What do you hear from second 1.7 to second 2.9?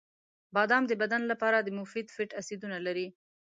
مفید فیټ اسیدونه